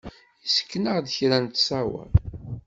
Yessken-aɣ-d 0.43 1.07
kra 1.17 1.37
n 1.39 1.45
ttṣawer. 1.47 2.09